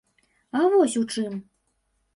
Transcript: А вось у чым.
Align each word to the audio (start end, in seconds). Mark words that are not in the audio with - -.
А 0.59 0.63
вось 0.71 0.97
у 1.03 1.07
чым. 1.15 1.39